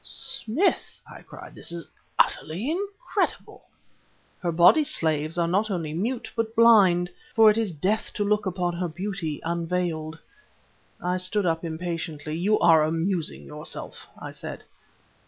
"Smith!" 0.03 0.99
I 1.07 1.21
cried, 1.21 1.53
"this 1.53 1.71
is 1.71 1.87
utterly 2.17 2.71
incredible!" 2.71 3.65
"Her 4.39 4.51
body 4.51 4.83
slaves 4.83 5.37
are 5.37 5.47
not 5.47 5.69
only 5.69 5.93
mute, 5.93 6.31
but 6.35 6.55
blind; 6.55 7.07
for 7.35 7.51
it 7.51 7.57
is 7.59 7.71
death 7.71 8.11
to 8.13 8.23
look 8.23 8.47
upon 8.47 8.73
her 8.77 8.87
beauty 8.87 9.39
unveiled." 9.45 10.17
I 10.99 11.17
stood 11.17 11.45
up 11.45 11.63
impatiently. 11.63 12.35
"You 12.35 12.57
are 12.57 12.81
amusing 12.83 13.45
yourself," 13.45 14.07
I 14.17 14.31
said. 14.31 14.63